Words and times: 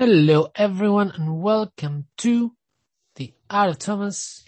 Hello 0.00 0.48
everyone 0.54 1.10
and 1.10 1.42
welcome 1.42 2.06
to 2.16 2.56
the 3.16 3.34
Art 3.50 3.68
of 3.68 3.78
Tomas. 3.78 4.46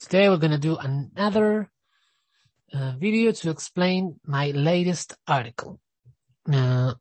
Today 0.00 0.28
we're 0.28 0.36
going 0.36 0.50
to 0.50 0.58
do 0.58 0.76
another 0.76 1.70
uh, 2.70 2.92
video 2.98 3.32
to 3.32 3.48
explain 3.48 4.20
my 4.26 4.50
latest 4.50 5.16
article. 5.26 5.80
Uh, 6.52 6.92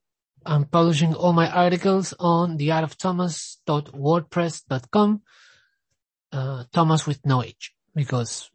I'm 0.45 0.63
publishing 0.67 1.15
all 1.15 1.33
my 1.33 1.51
articles 1.51 2.13
on 2.17 2.57
theartoftomas.wordpress.com, 2.57 5.21
uh, 6.31 6.63
Tomas 6.71 7.05
with 7.05 7.25
no 7.25 7.43
H, 7.43 7.73
because 7.93 8.49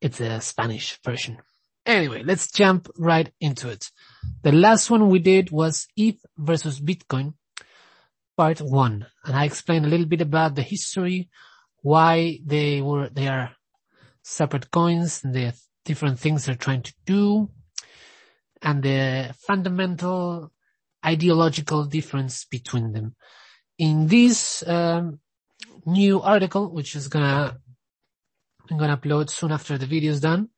it's 0.00 0.20
a 0.20 0.40
Spanish 0.40 1.00
version. 1.04 1.38
Anyway, 1.84 2.22
let's 2.22 2.52
jump 2.52 2.88
right 2.96 3.32
into 3.40 3.70
it. 3.70 3.90
The 4.42 4.52
last 4.52 4.88
one 4.88 5.08
we 5.08 5.18
did 5.18 5.50
was 5.50 5.88
ETH 5.96 6.24
versus 6.38 6.80
Bitcoin 6.80 7.34
part 8.36 8.60
one, 8.60 9.06
and 9.24 9.36
I 9.36 9.44
explained 9.44 9.86
a 9.86 9.88
little 9.88 10.06
bit 10.06 10.20
about 10.20 10.54
the 10.54 10.62
history, 10.62 11.28
why 11.82 12.40
they 12.44 12.80
were, 12.80 13.08
they 13.08 13.28
are 13.28 13.52
separate 14.22 14.70
coins, 14.70 15.22
and 15.24 15.34
the 15.34 15.54
different 15.84 16.18
things 16.18 16.44
they're 16.44 16.54
trying 16.54 16.82
to 16.82 16.94
do, 17.04 17.50
and 18.62 18.82
the 18.82 19.34
fundamental 19.46 20.52
ideological 21.04 21.84
difference 21.84 22.44
between 22.44 22.92
them. 22.92 23.14
In 23.78 24.06
this 24.06 24.66
um, 24.66 25.18
new 25.84 26.20
article, 26.20 26.72
which 26.72 26.94
is 26.94 27.08
gonna, 27.08 27.58
I'm 28.70 28.78
gonna 28.78 28.96
upload 28.96 29.30
soon 29.30 29.52
after 29.52 29.76
the 29.76 29.86
video 29.86 30.12
is 30.12 30.20
done, 30.20 30.48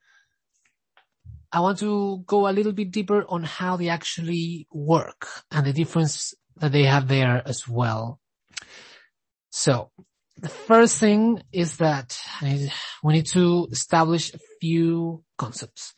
I 1.51 1.61
want 1.61 1.79
to 1.79 2.25
go 2.27 2.49
a 2.49 2.53
little 2.53 2.73
bit 2.73 2.91
deeper 2.91 3.25
on 3.29 3.45
how 3.45 3.77
they 3.77 3.89
actually 3.89 4.67
work 4.73 5.29
and 5.53 5.65
the 5.65 5.73
difference 5.73 6.35
that 6.57 6.73
they 6.73 6.85
have 6.85 7.09
there 7.09 7.43
as 7.45 7.69
well. 7.69 8.21
So 9.51 9.91
the 10.37 10.49
first 10.49 10.99
thing 10.99 11.43
is 11.53 11.77
that 11.79 12.19
we 13.03 13.13
need 13.13 13.27
to 13.27 13.69
establish 13.71 14.35
a 14.35 14.39
few 14.61 15.23
concepts 15.39 15.95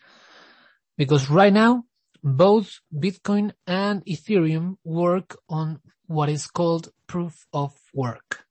because 0.96 1.30
right 1.30 1.52
now 1.52 1.84
both 2.22 2.80
Bitcoin 2.94 3.52
and 3.66 4.04
Ethereum 4.04 4.76
work 4.84 5.38
on 5.48 5.80
what 6.06 6.28
is 6.28 6.46
called 6.46 6.90
proof 7.06 7.46
of 7.52 7.72
work. 7.94 8.44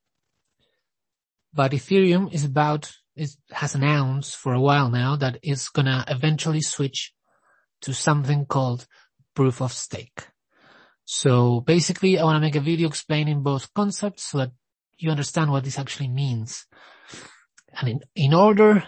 But 1.53 1.71
Ethereum 1.71 2.33
is 2.33 2.43
about, 2.43 2.91
it 3.15 3.29
has 3.51 3.75
announced 3.75 4.35
for 4.37 4.53
a 4.53 4.61
while 4.61 4.89
now 4.89 5.15
that 5.17 5.39
it's 5.43 5.69
gonna 5.69 6.03
eventually 6.07 6.61
switch 6.61 7.13
to 7.81 7.93
something 7.93 8.45
called 8.45 8.87
proof 9.35 9.61
of 9.61 9.71
stake. 9.71 10.27
So 11.05 11.61
basically 11.61 12.17
I 12.17 12.23
want 12.23 12.35
to 12.37 12.41
make 12.41 12.55
a 12.55 12.59
video 12.59 12.87
explaining 12.87 13.43
both 13.43 13.73
concepts 13.73 14.23
so 14.23 14.39
that 14.39 14.51
you 14.97 15.11
understand 15.11 15.51
what 15.51 15.63
this 15.63 15.79
actually 15.79 16.09
means. 16.09 16.65
And 17.79 17.89
in, 17.89 17.99
in 18.15 18.33
order 18.33 18.83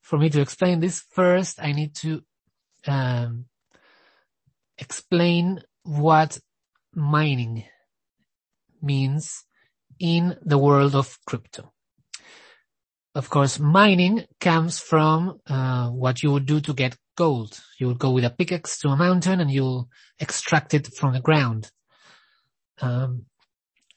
for 0.00 0.18
me 0.18 0.30
to 0.30 0.40
explain 0.40 0.80
this 0.80 1.00
first, 1.10 1.60
I 1.62 1.72
need 1.72 1.94
to 1.96 2.22
um, 2.86 3.46
explain 4.78 5.60
what 5.82 6.38
mining 6.94 7.64
means 8.80 9.44
in 9.98 10.36
the 10.42 10.58
world 10.58 10.94
of 10.94 11.18
crypto. 11.26 11.72
Of 13.14 13.28
course, 13.28 13.58
mining 13.58 14.24
comes 14.40 14.78
from 14.78 15.40
uh, 15.46 15.90
what 15.90 16.22
you 16.22 16.32
would 16.32 16.46
do 16.46 16.60
to 16.62 16.72
get 16.72 16.96
gold. 17.16 17.60
You 17.78 17.88
would 17.88 17.98
go 17.98 18.10
with 18.10 18.24
a 18.24 18.30
pickaxe 18.30 18.78
to 18.80 18.88
a 18.88 18.96
mountain 18.96 19.40
and 19.40 19.50
you'll 19.50 19.88
extract 20.18 20.74
it 20.74 20.94
from 20.94 21.12
the 21.12 21.20
ground. 21.20 21.70
Um, 22.80 23.26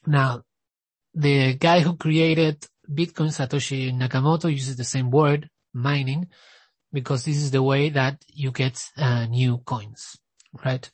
now, 0.06 0.42
the 1.14 1.54
guy 1.54 1.80
who 1.80 1.96
created 1.96 2.64
Bitcoin, 2.88 3.28
Satoshi 3.28 3.92
Nakamoto, 3.92 4.52
uses 4.52 4.76
the 4.76 4.84
same 4.84 5.10
word, 5.10 5.48
mining, 5.72 6.28
because 6.92 7.24
this 7.24 7.36
is 7.36 7.50
the 7.50 7.62
way 7.62 7.88
that 7.90 8.24
you 8.32 8.52
get 8.52 8.82
uh, 8.96 9.26
new 9.26 9.58
coins, 9.58 10.16
right? 10.64 10.88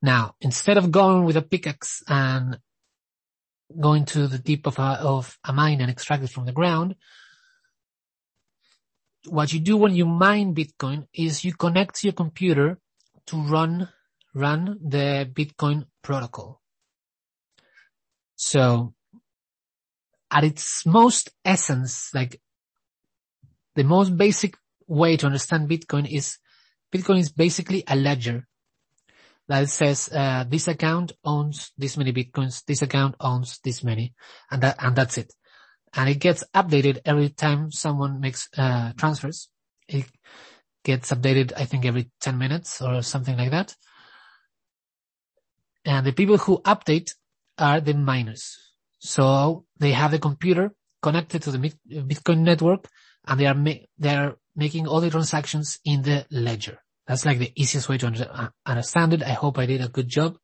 Now, 0.00 0.34
instead 0.40 0.76
of 0.76 0.90
going 0.90 1.24
with 1.24 1.36
a 1.36 1.42
pickaxe 1.42 2.02
and 2.06 2.58
going 3.80 4.04
to 4.04 4.28
the 4.28 4.38
deep 4.38 4.66
of 4.66 4.78
a, 4.78 5.00
of 5.00 5.38
a 5.44 5.52
mine 5.52 5.80
and 5.80 5.90
extract 5.90 6.22
it 6.22 6.30
from 6.30 6.44
the 6.44 6.52
ground, 6.52 6.94
what 9.28 9.52
you 9.52 9.60
do 9.60 9.76
when 9.76 9.94
you 9.94 10.06
mine 10.06 10.54
Bitcoin 10.54 11.06
is 11.14 11.44
you 11.44 11.52
connect 11.54 12.04
your 12.04 12.12
computer 12.12 12.78
to 13.26 13.36
run, 13.36 13.88
run 14.34 14.78
the 14.82 15.28
Bitcoin 15.32 15.86
protocol. 16.02 16.60
So 18.36 18.94
at 20.30 20.44
its 20.44 20.84
most 20.84 21.30
essence, 21.44 22.10
like 22.14 22.40
the 23.74 23.84
most 23.84 24.16
basic 24.16 24.56
way 24.86 25.16
to 25.16 25.26
understand 25.26 25.68
Bitcoin 25.68 26.10
is 26.10 26.38
Bitcoin 26.94 27.18
is 27.18 27.32
basically 27.32 27.82
a 27.88 27.96
ledger 27.96 28.46
that 29.48 29.68
says, 29.68 30.08
uh, 30.12 30.44
this 30.48 30.68
account 30.68 31.12
owns 31.24 31.72
this 31.76 31.96
many 31.96 32.12
Bitcoins, 32.12 32.64
this 32.64 32.82
account 32.82 33.14
owns 33.20 33.58
this 33.64 33.84
many, 33.84 34.14
and 34.50 34.62
that, 34.62 34.76
and 34.78 34.96
that's 34.96 35.18
it 35.18 35.32
and 35.96 36.08
it 36.08 36.18
gets 36.18 36.44
updated 36.54 37.00
every 37.04 37.28
time 37.28 37.70
someone 37.70 38.20
makes 38.20 38.48
uh, 38.56 38.92
transfers. 38.96 39.48
It 39.88 40.06
gets 40.84 41.12
updated, 41.12 41.52
I 41.56 41.64
think, 41.64 41.84
every 41.84 42.10
10 42.20 42.36
minutes 42.38 42.82
or 42.82 43.02
something 43.02 43.36
like 43.36 43.50
that. 43.50 43.74
And 45.84 46.06
the 46.06 46.12
people 46.12 46.38
who 46.38 46.62
update 46.62 47.12
are 47.58 47.80
the 47.80 47.94
miners. 47.94 48.56
So 48.98 49.66
they 49.78 49.92
have 49.92 50.10
the 50.10 50.18
computer 50.18 50.72
connected 51.02 51.42
to 51.42 51.50
the 51.50 51.58
Bitcoin 51.58 52.38
network 52.38 52.88
and 53.26 53.38
they 53.38 53.46
are, 53.46 53.54
ma- 53.54 53.84
they 53.98 54.14
are 54.14 54.36
making 54.56 54.88
all 54.88 55.00
the 55.00 55.10
transactions 55.10 55.78
in 55.84 56.02
the 56.02 56.26
ledger. 56.30 56.78
That's 57.06 57.26
like 57.26 57.38
the 57.38 57.52
easiest 57.54 57.88
way 57.88 57.98
to 57.98 58.06
under- 58.06 58.52
understand 58.64 59.12
it. 59.12 59.22
I 59.22 59.32
hope 59.32 59.58
I 59.58 59.66
did 59.66 59.82
a 59.82 59.88
good 59.88 60.08
job 60.08 60.38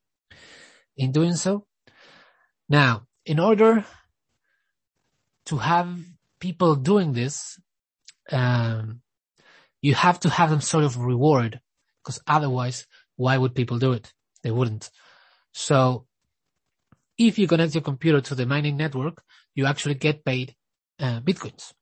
in 0.96 1.12
doing 1.12 1.34
so. 1.34 1.66
Now, 2.68 3.06
in 3.24 3.40
order 3.40 3.84
to 5.46 5.58
have 5.58 5.98
people 6.40 6.76
doing 6.76 7.12
this, 7.12 7.58
um, 8.30 9.00
you 9.82 9.94
have 9.94 10.20
to 10.20 10.30
have 10.30 10.50
some 10.50 10.60
sort 10.60 10.84
of 10.84 10.98
reward 10.98 11.60
because 12.02 12.20
otherwise, 12.26 12.86
why 13.16 13.36
would 13.36 13.54
people 13.54 13.78
do 13.78 13.92
it? 13.92 14.12
They 14.42 14.50
wouldn't. 14.50 14.90
So 15.52 16.06
if 17.18 17.38
you 17.38 17.46
connect 17.46 17.74
your 17.74 17.82
computer 17.82 18.20
to 18.20 18.34
the 18.34 18.46
mining 18.46 18.76
network, 18.76 19.22
you 19.54 19.66
actually 19.66 19.94
get 19.94 20.24
paid 20.24 20.54
uh, 20.98 21.20
bitcoins. 21.20 21.72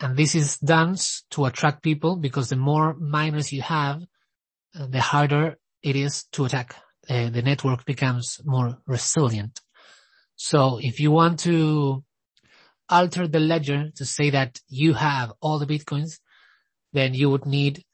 And 0.00 0.16
this 0.16 0.34
is 0.34 0.58
done 0.58 0.96
to 1.30 1.46
attract 1.46 1.82
people 1.82 2.16
because 2.16 2.50
the 2.50 2.56
more 2.56 2.94
miners 2.94 3.52
you 3.52 3.62
have, 3.62 4.02
uh, 4.78 4.86
the 4.86 5.00
harder 5.00 5.56
it 5.82 5.96
is 5.96 6.24
to 6.32 6.44
attack. 6.44 6.76
Uh, 7.08 7.30
the 7.30 7.42
network 7.42 7.84
becomes 7.84 8.40
more 8.44 8.78
resilient. 8.86 9.60
So 10.36 10.78
if 10.82 11.00
you 11.00 11.10
want 11.10 11.40
to 11.40 12.04
alter 12.88 13.26
the 13.26 13.40
ledger 13.40 13.90
to 13.96 14.04
say 14.04 14.30
that 14.30 14.60
you 14.68 14.94
have 14.94 15.32
all 15.40 15.58
the 15.58 15.66
bitcoins, 15.66 16.18
then 16.92 17.14
you 17.14 17.30
would 17.30 17.46
need 17.46 17.84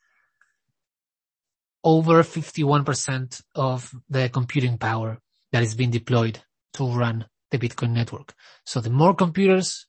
over 1.82 2.22
51% 2.22 3.42
of 3.54 3.94
the 4.08 4.28
computing 4.28 4.78
power 4.78 5.18
that 5.52 5.62
is 5.62 5.74
being 5.74 5.90
deployed 5.90 6.40
to 6.74 6.86
run 6.86 7.26
the 7.50 7.58
Bitcoin 7.58 7.90
network. 7.90 8.34
So 8.64 8.80
the 8.80 8.90
more 8.90 9.14
computers 9.14 9.86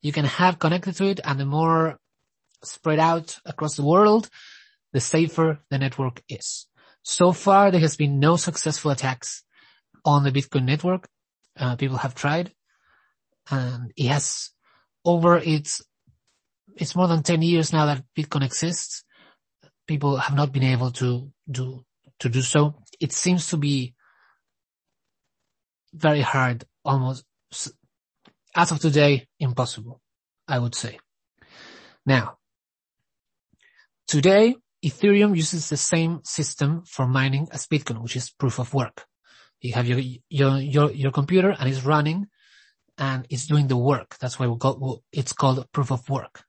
you 0.00 0.12
can 0.12 0.24
have 0.24 0.58
connected 0.58 0.94
to 0.96 1.06
it 1.06 1.20
and 1.24 1.40
the 1.40 1.44
more 1.44 1.98
spread 2.62 2.98
out 2.98 3.38
across 3.44 3.74
the 3.74 3.84
world, 3.84 4.28
the 4.92 5.00
safer 5.00 5.60
the 5.70 5.78
network 5.78 6.22
is. 6.28 6.66
So 7.02 7.32
far, 7.32 7.70
there 7.70 7.80
has 7.80 7.96
been 7.96 8.20
no 8.20 8.36
successful 8.36 8.90
attacks 8.90 9.42
on 10.04 10.24
the 10.24 10.32
Bitcoin 10.32 10.64
network 10.64 11.08
uh, 11.58 11.76
people 11.76 11.96
have 11.96 12.14
tried, 12.14 12.52
and 13.50 13.92
it 13.96 14.06
has 14.06 14.50
over 15.04 15.38
its 15.38 15.82
it's 16.76 16.94
more 16.94 17.08
than 17.08 17.22
10 17.22 17.42
years 17.42 17.72
now 17.72 17.86
that 17.86 18.04
Bitcoin 18.16 18.44
exists. 18.44 19.04
People 19.86 20.16
have 20.16 20.36
not 20.36 20.52
been 20.52 20.62
able 20.62 20.92
to 20.92 21.32
do 21.50 21.84
to 22.20 22.28
do 22.28 22.42
so. 22.42 22.74
It 23.00 23.12
seems 23.12 23.48
to 23.48 23.56
be 23.56 23.94
very 25.92 26.20
hard, 26.20 26.64
almost 26.84 27.24
as 28.54 28.72
of 28.72 28.80
today, 28.80 29.26
impossible, 29.38 30.00
I 30.46 30.58
would 30.58 30.74
say. 30.74 30.98
Now, 32.04 32.38
today, 34.06 34.56
Ethereum 34.84 35.36
uses 35.36 35.68
the 35.68 35.76
same 35.76 36.20
system 36.24 36.82
for 36.86 37.06
mining 37.06 37.48
as 37.52 37.66
Bitcoin, 37.66 38.02
which 38.02 38.16
is 38.16 38.30
proof 38.30 38.58
of 38.58 38.74
work. 38.74 39.06
You 39.60 39.72
have 39.74 39.88
your, 39.88 40.00
your, 40.28 40.58
your, 40.58 40.90
your 40.92 41.10
computer 41.10 41.50
and 41.58 41.68
it's 41.68 41.84
running 41.84 42.26
and 42.96 43.26
it's 43.30 43.46
doing 43.46 43.66
the 43.68 43.76
work. 43.76 44.16
That's 44.20 44.38
why 44.38 44.46
call, 44.58 45.02
it's 45.12 45.32
called 45.32 45.66
proof 45.72 45.90
of 45.90 46.08
work. 46.08 46.44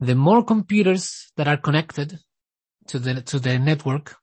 The 0.00 0.14
more 0.14 0.44
computers 0.44 1.32
that 1.36 1.48
are 1.48 1.56
connected 1.56 2.18
to 2.88 2.98
the, 2.98 3.22
to 3.22 3.38
the 3.38 3.58
network, 3.58 4.16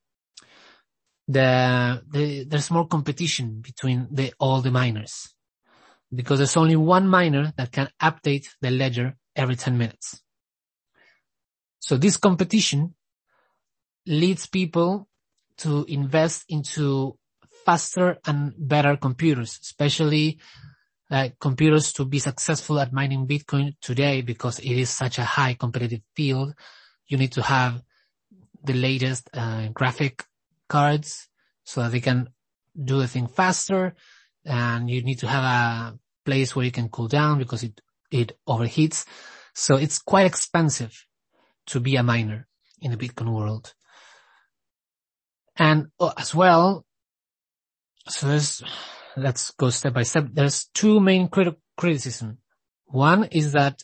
the, 1.27 2.01
the 2.11 2.43
there's 2.45 2.69
more 2.69 2.87
competition 2.87 3.61
between 3.61 4.07
the 4.11 4.33
all 4.39 4.61
the 4.61 4.71
miners 4.71 5.33
because 6.13 6.39
there's 6.39 6.57
only 6.57 6.75
one 6.75 7.07
miner 7.07 7.53
that 7.57 7.71
can 7.71 7.89
update 8.01 8.47
the 8.61 8.71
ledger 8.71 9.15
every 9.35 9.55
10 9.55 9.77
minutes. 9.77 10.21
So 11.79 11.97
this 11.97 12.17
competition 12.17 12.95
leads 14.05 14.47
people 14.47 15.07
to 15.57 15.85
invest 15.87 16.45
into 16.49 17.17
faster 17.65 18.17
and 18.25 18.53
better 18.57 18.97
computers, 18.97 19.59
especially 19.61 20.39
uh, 21.11 21.29
computers 21.39 21.93
to 21.93 22.05
be 22.05 22.19
successful 22.19 22.79
at 22.79 22.93
mining 22.93 23.27
Bitcoin 23.27 23.75
today 23.81 24.21
because 24.21 24.59
it 24.59 24.71
is 24.71 24.89
such 24.89 25.19
a 25.19 25.23
high 25.23 25.53
competitive 25.53 26.01
field. 26.15 26.53
You 27.07 27.17
need 27.17 27.33
to 27.33 27.41
have 27.41 27.81
the 28.63 28.73
latest 28.73 29.29
uh, 29.33 29.67
graphic 29.73 30.23
cards 30.67 31.27
so 31.63 31.81
that 31.81 31.91
they 31.91 31.99
can 31.99 32.29
do 32.83 32.99
the 32.99 33.07
thing 33.07 33.27
faster 33.27 33.93
and 34.45 34.89
you 34.89 35.03
need 35.03 35.19
to 35.19 35.27
have 35.27 35.43
a 35.43 35.97
place 36.25 36.55
where 36.55 36.65
you 36.65 36.71
can 36.71 36.89
cool 36.89 37.07
down 37.07 37.37
because 37.37 37.63
it, 37.63 37.79
it 38.11 38.37
overheats. 38.47 39.05
So 39.53 39.75
it's 39.75 39.99
quite 39.99 40.25
expensive 40.25 41.05
to 41.67 41.79
be 41.79 41.95
a 41.95 42.03
miner 42.03 42.47
in 42.81 42.91
the 42.91 42.97
Bitcoin 42.97 43.33
world. 43.33 43.73
And 45.55 45.87
uh, 45.99 46.13
as 46.17 46.33
well, 46.33 46.85
so 48.07 48.39
let's 49.15 49.51
go 49.51 49.69
step 49.69 49.93
by 49.93 50.03
step. 50.03 50.27
There's 50.31 50.65
two 50.73 50.99
main 50.99 51.27
crit- 51.27 51.59
criticism. 51.77 52.39
One 52.85 53.25
is 53.25 53.53
that 53.53 53.81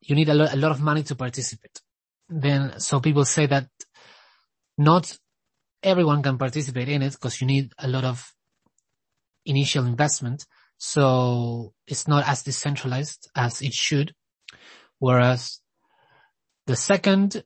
you 0.00 0.14
need 0.14 0.28
a, 0.28 0.34
lo- 0.34 0.48
a 0.50 0.56
lot 0.56 0.70
of 0.70 0.80
money 0.80 1.02
to 1.04 1.14
participate. 1.14 1.80
Then, 2.28 2.78
so 2.80 3.00
people 3.00 3.24
say 3.24 3.46
that 3.46 3.68
not 4.78 5.16
everyone 5.82 6.22
can 6.22 6.38
participate 6.38 6.88
in 6.88 7.02
it 7.02 7.12
because 7.12 7.40
you 7.40 7.46
need 7.46 7.72
a 7.78 7.88
lot 7.88 8.04
of 8.04 8.32
initial 9.44 9.86
investment. 9.86 10.46
So 10.78 11.72
it's 11.86 12.06
not 12.06 12.28
as 12.28 12.42
decentralized 12.42 13.30
as 13.34 13.62
it 13.62 13.72
should. 13.72 14.14
Whereas 14.98 15.60
the 16.66 16.76
second 16.76 17.44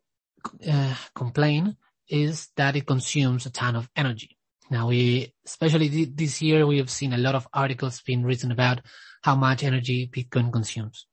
uh, 0.69 0.95
complaint 1.15 1.77
is 2.09 2.49
that 2.57 2.77
it 2.77 2.87
consumes 2.87 3.47
a 3.47 3.51
ton 3.51 3.77
of 3.77 3.89
energy. 3.95 4.37
Now 4.71 4.89
we, 4.89 5.35
especially 5.45 6.05
this 6.07 6.41
year, 6.41 6.67
we 6.67 6.79
have 6.79 6.91
seen 6.91 7.13
a 7.13 7.19
lot 7.19 7.35
of 7.35 7.49
articles 7.53 8.01
being 8.01 8.23
written 8.23 8.53
about 8.53 8.81
how 9.23 9.35
much 9.35 9.65
energy 9.65 10.09
Bitcoin 10.09 10.53
consumes. 10.53 11.07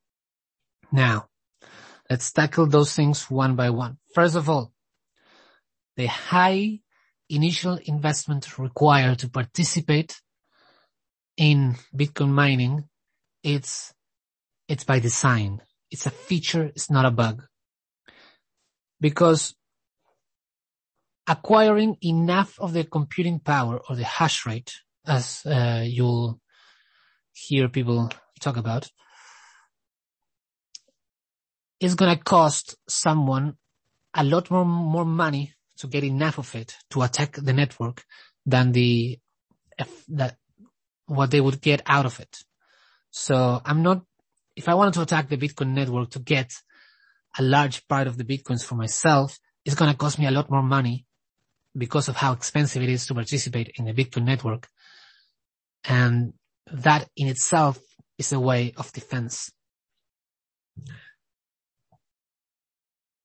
Now, 0.92 1.26
let's 2.08 2.32
tackle 2.32 2.66
those 2.66 2.94
things 2.94 3.28
one 3.28 3.56
by 3.56 3.70
one. 3.70 3.98
First 4.14 4.36
of 4.36 4.48
all, 4.48 4.72
the 5.96 6.06
high 6.06 6.78
initial 7.28 7.78
investment 7.84 8.58
required 8.58 9.18
to 9.18 9.28
participate 9.28 10.20
in 11.36 11.76
Bitcoin 11.94 12.30
mining, 12.30 12.84
it's, 13.42 13.92
it's 14.68 14.84
by 14.84 14.98
design. 14.98 15.60
It's 15.90 16.06
a 16.06 16.10
feature. 16.10 16.64
It's 16.64 16.90
not 16.90 17.04
a 17.04 17.10
bug. 17.10 17.44
Because 19.00 19.54
acquiring 21.28 21.96
enough 22.02 22.58
of 22.58 22.72
the 22.72 22.84
computing 22.84 23.38
power 23.38 23.80
or 23.88 23.94
the 23.94 24.04
hash 24.04 24.46
rate, 24.46 24.80
as 25.06 25.42
uh, 25.44 25.82
you'll 25.84 26.40
hear 27.32 27.68
people 27.68 28.10
talk 28.40 28.56
about, 28.56 28.90
is 31.80 31.94
going 31.94 32.16
to 32.16 32.24
cost 32.24 32.76
someone 32.88 33.56
a 34.14 34.24
lot 34.24 34.50
more, 34.50 34.64
more 34.64 35.04
money 35.04 35.52
to 35.76 35.86
get 35.86 36.02
enough 36.02 36.38
of 36.38 36.54
it 36.54 36.74
to 36.90 37.02
attack 37.02 37.36
the 37.36 37.52
network 37.52 38.02
than 38.46 38.72
the, 38.72 39.18
that, 40.08 40.36
what 41.06 41.30
they 41.30 41.40
would 41.40 41.60
get 41.60 41.82
out 41.86 42.06
of 42.06 42.18
it. 42.18 42.38
So 43.10 43.60
I'm 43.64 43.82
not, 43.82 44.02
if 44.56 44.68
I 44.68 44.74
wanted 44.74 44.94
to 44.94 45.02
attack 45.02 45.28
the 45.28 45.36
Bitcoin 45.36 45.68
network 45.68 46.10
to 46.10 46.18
get 46.18 46.52
a 47.38 47.42
large 47.42 47.86
part 47.86 48.06
of 48.06 48.16
the 48.16 48.24
Bitcoins 48.24 48.64
for 48.64 48.74
myself, 48.74 49.38
it's 49.64 49.76
going 49.76 49.90
to 49.90 49.96
cost 49.96 50.18
me 50.18 50.26
a 50.26 50.30
lot 50.30 50.50
more 50.50 50.62
money 50.62 51.06
because 51.78 52.08
of 52.08 52.16
how 52.16 52.32
expensive 52.32 52.82
it 52.82 52.88
is 52.88 53.06
to 53.06 53.14
participate 53.14 53.72
in 53.76 53.84
the 53.84 53.94
Bitcoin 53.94 54.24
network. 54.24 54.68
And 55.84 56.34
that 56.70 57.08
in 57.16 57.28
itself 57.28 57.78
is 58.18 58.32
a 58.32 58.40
way 58.40 58.74
of 58.76 58.92
defense. 58.92 59.50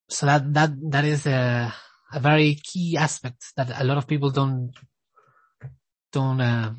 So 0.09 0.25
that, 0.27 0.53
that, 0.53 0.71
that 0.91 1.05
is 1.05 1.25
a, 1.25 1.73
a 2.13 2.19
very 2.19 2.55
key 2.55 2.95
aspect 2.97 3.43
that 3.57 3.81
a 3.81 3.83
lot 3.83 3.97
of 3.97 4.07
people 4.07 4.29
don't, 4.29 4.71
don't, 6.11 6.39
uh, 6.39 6.73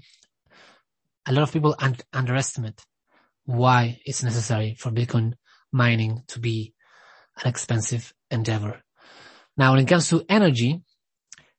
a 1.27 1.33
lot 1.33 1.43
of 1.43 1.53
people 1.53 1.75
un- 1.79 1.97
underestimate 2.13 2.81
why 3.45 4.01
it's 4.05 4.23
necessary 4.23 4.77
for 4.79 4.91
Bitcoin 4.91 5.35
mining 5.73 6.23
to 6.29 6.39
be 6.39 6.75
an 7.43 7.49
expensive 7.49 8.13
endeavor. 8.31 8.83
Now, 9.57 9.73
when 9.73 9.83
it 9.83 9.89
comes 9.89 10.09
to 10.11 10.25
energy, 10.29 10.83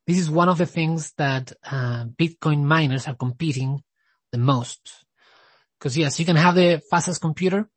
this 0.07 0.19
is 0.19 0.29
one 0.29 0.49
of 0.49 0.57
the 0.57 0.65
things 0.65 1.13
that 1.17 1.51
uh, 1.63 2.05
Bitcoin 2.05 2.63
miners 2.63 3.07
are 3.07 3.15
competing 3.15 3.81
the 4.31 4.37
most. 4.37 5.05
Because 5.79 5.97
yes, 5.97 6.19
you 6.19 6.25
can 6.25 6.35
have 6.35 6.55
the 6.55 6.81
fastest 6.89 7.21
computer, 7.21 7.69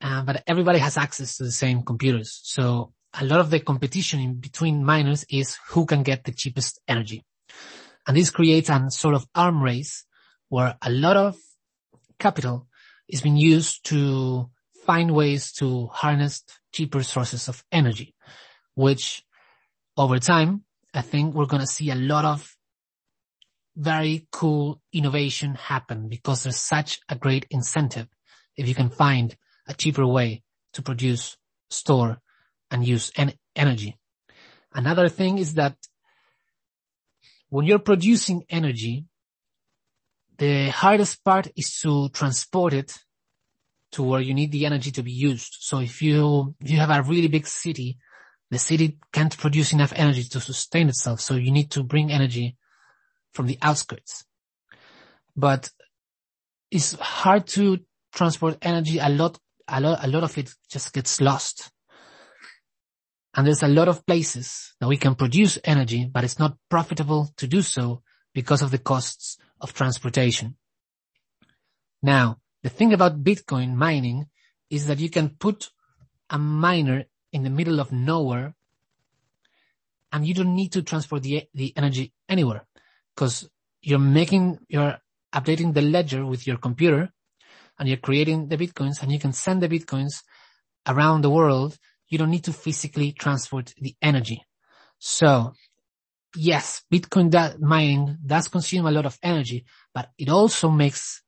uh, 0.00 0.22
but 0.22 0.42
everybody 0.46 0.78
has 0.78 0.96
access 0.96 1.36
to 1.36 1.44
the 1.44 1.52
same 1.52 1.82
computers. 1.82 2.40
So 2.44 2.92
a 3.20 3.24
lot 3.24 3.40
of 3.40 3.50
the 3.50 3.60
competition 3.60 4.20
in 4.20 4.34
between 4.34 4.84
miners 4.84 5.24
is 5.30 5.56
who 5.68 5.86
can 5.86 6.02
get 6.02 6.24
the 6.24 6.32
cheapest 6.32 6.80
energy. 6.88 7.24
And 8.06 8.16
this 8.16 8.30
creates 8.30 8.68
a 8.68 8.90
sort 8.90 9.14
of 9.14 9.26
arm 9.34 9.62
race 9.62 10.04
where 10.48 10.76
a 10.82 10.90
lot 10.90 11.16
of 11.16 11.36
capital 12.18 12.66
is 13.08 13.22
being 13.22 13.36
used 13.36 13.84
to 13.86 14.50
find 14.84 15.12
ways 15.12 15.52
to 15.52 15.86
harness 15.86 16.44
cheaper 16.72 17.02
sources 17.02 17.48
of 17.48 17.64
energy, 17.72 18.14
which 18.74 19.24
over 19.96 20.18
time, 20.18 20.64
I 20.94 21.02
think 21.02 21.34
we're 21.34 21.46
going 21.46 21.60
to 21.60 21.66
see 21.66 21.90
a 21.90 21.96
lot 21.96 22.24
of 22.24 22.56
very 23.76 24.28
cool 24.30 24.80
innovation 24.92 25.56
happen 25.56 26.08
because 26.08 26.44
there's 26.44 26.56
such 26.56 27.00
a 27.08 27.16
great 27.16 27.46
incentive 27.50 28.06
if 28.56 28.68
you 28.68 28.74
can 28.74 28.88
find 28.88 29.36
a 29.66 29.74
cheaper 29.74 30.06
way 30.06 30.44
to 30.74 30.82
produce, 30.82 31.36
store 31.70 32.18
and 32.70 32.86
use 32.86 33.10
en- 33.16 33.34
energy. 33.56 33.98
Another 34.72 35.08
thing 35.08 35.38
is 35.38 35.54
that 35.54 35.76
when 37.48 37.66
you're 37.66 37.80
producing 37.80 38.44
energy, 38.48 39.06
the 40.38 40.68
hardest 40.68 41.24
part 41.24 41.48
is 41.56 41.78
to 41.80 42.08
transport 42.10 42.72
it 42.72 42.96
to 43.92 44.02
where 44.02 44.20
you 44.20 44.34
need 44.34 44.52
the 44.52 44.66
energy 44.66 44.90
to 44.92 45.02
be 45.02 45.12
used. 45.12 45.56
So 45.60 45.78
if 45.78 46.02
you, 46.02 46.54
if 46.60 46.70
you 46.70 46.78
have 46.78 46.90
a 46.90 47.02
really 47.02 47.28
big 47.28 47.46
city, 47.46 47.98
the 48.50 48.58
city 48.58 48.98
can't 49.12 49.36
produce 49.36 49.72
enough 49.72 49.92
energy 49.96 50.24
to 50.24 50.40
sustain 50.40 50.88
itself. 50.88 51.20
So 51.20 51.34
you 51.34 51.50
need 51.50 51.70
to 51.72 51.82
bring 51.82 52.10
energy 52.10 52.56
from 53.32 53.46
the 53.46 53.58
outskirts. 53.62 54.24
But 55.36 55.70
it's 56.70 56.94
hard 56.94 57.46
to 57.48 57.80
transport 58.12 58.58
energy. 58.62 58.98
A 58.98 59.08
lot, 59.08 59.38
a 59.68 59.80
lot, 59.80 60.04
a 60.04 60.08
lot 60.08 60.24
of 60.24 60.36
it 60.38 60.50
just 60.70 60.92
gets 60.92 61.20
lost. 61.20 61.70
And 63.34 63.46
there's 63.46 63.62
a 63.64 63.68
lot 63.68 63.88
of 63.88 64.06
places 64.06 64.74
that 64.80 64.86
we 64.86 64.96
can 64.96 65.16
produce 65.16 65.58
energy, 65.64 66.08
but 66.10 66.22
it's 66.22 66.38
not 66.38 66.56
profitable 66.70 67.32
to 67.36 67.48
do 67.48 67.62
so 67.62 68.02
because 68.32 68.62
of 68.62 68.70
the 68.70 68.78
costs 68.78 69.38
of 69.60 69.74
transportation. 69.74 70.56
Now, 72.02 72.38
the 72.62 72.68
thing 72.68 72.92
about 72.92 73.24
Bitcoin 73.24 73.74
mining 73.74 74.26
is 74.70 74.86
that 74.86 75.00
you 75.00 75.10
can 75.10 75.30
put 75.30 75.70
a 76.30 76.38
miner 76.38 77.04
in 77.34 77.42
the 77.42 77.50
middle 77.50 77.80
of 77.80 77.92
nowhere 77.92 78.54
and 80.12 80.26
you 80.26 80.32
don't 80.32 80.54
need 80.54 80.72
to 80.72 80.82
transport 80.82 81.24
the, 81.24 81.42
the 81.52 81.74
energy 81.76 82.12
anywhere 82.28 82.64
because 83.14 83.50
you're 83.82 83.98
making, 83.98 84.60
you're 84.68 84.96
updating 85.34 85.74
the 85.74 85.82
ledger 85.82 86.24
with 86.24 86.46
your 86.46 86.56
computer 86.56 87.10
and 87.78 87.88
you're 87.88 87.98
creating 87.98 88.46
the 88.46 88.56
Bitcoins 88.56 89.02
and 89.02 89.10
you 89.10 89.18
can 89.18 89.32
send 89.32 89.60
the 89.60 89.68
Bitcoins 89.68 90.22
around 90.86 91.22
the 91.22 91.30
world 91.30 91.76
you 92.08 92.18
don't 92.18 92.30
need 92.30 92.44
to 92.44 92.52
physically 92.52 93.10
transport 93.10 93.74
the 93.80 93.96
energy. 94.00 94.40
So 95.00 95.54
yes, 96.36 96.82
Bitcoin 96.92 97.30
da- 97.30 97.56
mining 97.58 98.18
does 98.24 98.46
consume 98.46 98.86
a 98.86 98.92
lot 98.92 99.06
of 99.06 99.18
energy, 99.22 99.64
but 99.92 100.10
it 100.16 100.28
also 100.28 100.70
makes, 100.70 101.22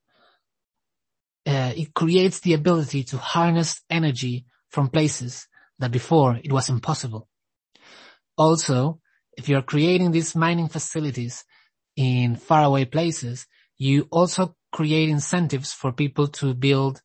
uh, 1.44 1.72
it 1.76 1.92
creates 1.92 2.38
the 2.40 2.54
ability 2.54 3.02
to 3.04 3.18
harness 3.18 3.82
energy 3.90 4.44
from 4.70 4.88
places 4.88 5.48
that 5.78 5.90
before 5.90 6.38
it 6.42 6.52
was 6.52 6.68
impossible. 6.68 7.28
Also, 8.36 9.00
if 9.36 9.48
you're 9.48 9.62
creating 9.62 10.10
these 10.10 10.34
mining 10.34 10.68
facilities 10.68 11.44
in 11.96 12.36
faraway 12.36 12.84
places, 12.84 13.46
you 13.78 14.08
also 14.10 14.56
create 14.72 15.08
incentives 15.08 15.72
for 15.72 15.92
people 15.92 16.28
to 16.28 16.54
build 16.54 17.00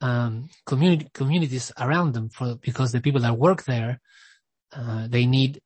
um, 0.00 0.48
communities 0.66 1.72
around 1.78 2.12
them 2.12 2.28
for 2.28 2.56
because 2.56 2.92
the 2.92 3.00
people 3.00 3.22
that 3.22 3.38
work 3.38 3.64
there 3.64 4.00
uh, 4.72 5.06
they 5.08 5.26
need 5.26 5.60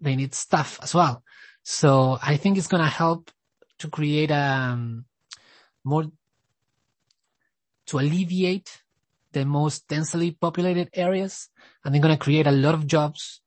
they 0.00 0.16
need 0.16 0.34
stuff 0.34 0.78
as 0.82 0.94
well. 0.94 1.22
So 1.62 2.18
I 2.22 2.36
think 2.36 2.58
it's 2.58 2.66
going 2.66 2.82
to 2.82 2.88
help 2.88 3.30
to 3.78 3.88
create 3.88 4.30
a 4.30 4.70
um, 4.72 5.06
more, 5.82 6.04
to 7.86 7.98
alleviate 7.98 8.82
the 9.34 9.44
most 9.44 9.86
densely 9.88 10.30
populated 10.30 10.88
areas 10.94 11.48
and 11.84 11.94
they're 11.94 12.02
going 12.02 12.16
to 12.16 12.24
create 12.24 12.46
a 12.46 12.52
lot 12.52 12.74
of 12.74 12.86
jobs 12.86 13.40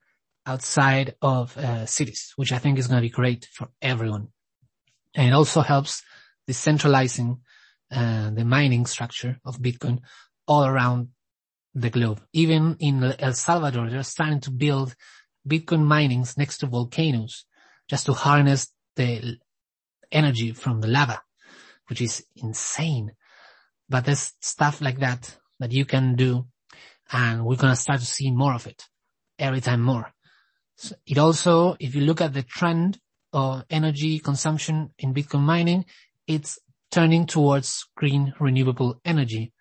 outside 0.45 1.15
of 1.21 1.57
uh, 1.57 1.85
cities, 1.85 2.33
which 2.35 2.51
I 2.51 2.59
think 2.59 2.77
is 2.77 2.87
going 2.87 3.01
to 3.01 3.07
be 3.09 3.09
great 3.09 3.47
for 3.51 3.69
everyone. 3.81 4.27
And 5.15 5.27
it 5.27 5.33
also 5.33 5.61
helps 5.61 6.03
decentralizing 6.47 7.39
uh, 7.91 8.29
the 8.29 8.45
mining 8.45 8.85
structure 8.85 9.39
of 9.43 9.59
Bitcoin 9.59 9.99
all 10.47 10.65
around 10.65 11.09
the 11.73 11.89
globe. 11.89 12.21
Even 12.33 12.77
in 12.79 13.03
El 13.19 13.33
Salvador, 13.33 13.89
they're 13.89 14.03
starting 14.03 14.39
to 14.41 14.51
build 14.51 14.95
Bitcoin 15.47 15.85
minings 15.85 16.37
next 16.37 16.59
to 16.59 16.67
volcanoes 16.67 17.45
just 17.89 18.05
to 18.05 18.13
harness 18.13 18.71
the 18.95 19.37
energy 20.11 20.51
from 20.51 20.81
the 20.81 20.87
lava, 20.87 21.21
which 21.87 22.01
is 22.01 22.25
insane. 22.35 23.11
But 23.89 24.05
there's 24.05 24.33
stuff 24.41 24.81
like 24.81 24.99
that 24.99 25.37
that 25.59 25.71
you 25.71 25.85
can 25.85 26.15
do 26.15 26.45
and 27.11 27.45
we're 27.45 27.55
going 27.55 27.73
to 27.73 27.79
start 27.79 27.99
to 27.99 28.05
see 28.05 28.31
more 28.31 28.53
of 28.53 28.67
it 28.67 28.83
every 29.39 29.61
time 29.61 29.81
more. 29.81 30.11
So 30.75 30.95
it 31.05 31.17
also, 31.17 31.75
if 31.79 31.95
you 31.95 32.01
look 32.01 32.21
at 32.21 32.33
the 32.33 32.43
trend 32.43 32.99
of 33.33 33.63
energy 33.69 34.19
consumption 34.19 34.91
in 34.99 35.13
Bitcoin 35.13 35.41
mining, 35.41 35.85
it's 36.27 36.59
turning 36.91 37.25
towards 37.25 37.85
green 37.95 38.33
renewable 38.39 38.99
energy 39.03 39.53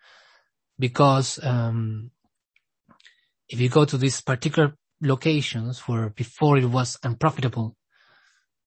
because 0.79 1.43
um, 1.43 2.11
if 3.49 3.61
you 3.61 3.69
go 3.69 3.85
to 3.85 3.97
these 3.97 4.21
particular 4.21 4.75
locations 5.01 5.81
where 5.81 6.11
before 6.11 6.59
it 6.59 6.67
was 6.67 6.99
unprofitable 7.03 7.77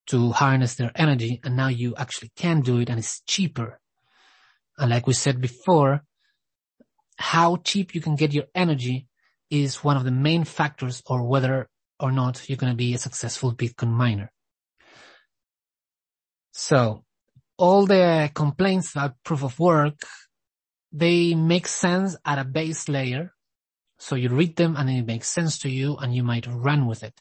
to 0.08 0.32
harness 0.32 0.76
their 0.76 0.92
energy 0.96 1.40
and 1.44 1.56
now 1.56 1.68
you 1.68 1.94
actually 1.96 2.32
can 2.36 2.62
do 2.62 2.80
it 2.80 2.90
and 2.90 3.00
it's 3.00 3.22
cheaper. 3.22 3.80
And 4.78 4.90
like 4.90 5.06
we 5.06 5.14
said 5.14 5.40
before, 5.42 6.04
how 7.20 7.58
cheap 7.58 7.94
you 7.94 8.00
can 8.00 8.16
get 8.16 8.34
your 8.34 8.46
energy 8.56 9.06
is 9.50 9.84
one 9.84 9.98
of 9.98 10.06
the 10.06 10.12
main 10.12 10.46
factors 10.46 11.04
or 11.06 11.24
whether 11.24 11.70
or 12.00 12.14
not 12.14 12.48
you're 12.48 12.58
going 12.58 12.72
to 12.72 12.78
be 12.78 12.94
a 12.94 12.98
successful 12.98 13.54
Bitcoin 13.54 13.90
miner. 13.90 14.32
So 16.54 17.04
all 17.58 17.86
the 17.86 18.32
complaints 18.34 18.92
about 18.92 19.22
proof 19.26 19.44
of 19.44 19.60
work, 19.60 20.00
they 20.94 21.36
make 21.36 21.68
sense 21.68 22.16
at 22.26 22.40
a 22.40 22.46
base 22.46 22.88
layer. 22.88 23.34
So 23.98 24.16
you 24.16 24.30
read 24.30 24.56
them 24.56 24.78
and 24.78 24.90
it 24.90 25.06
makes 25.06 25.28
sense 25.28 25.60
to 25.60 25.70
you 25.70 25.98
and 25.98 26.16
you 26.16 26.24
might 26.24 26.48
run 26.48 26.88
with 26.88 27.04
it. 27.04 27.20